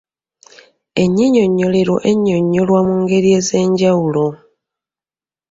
[1.01, 4.25] Ennyinyonnyolero ennyonnyolwa mu ngeri ez’enjawulo